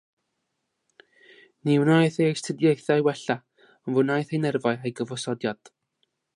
Ni 1.67 1.75
wnaeth 1.83 2.17
ei 2.25 2.31
astudiaethau 2.37 3.05
wella, 3.09 3.37
ond 3.67 3.93
fe 3.93 4.01
wnaeth 4.07 4.35
ei 4.37 4.43
nerfau 4.47 4.75
a'i 4.81 4.97
gyfosodiad. 5.01 5.75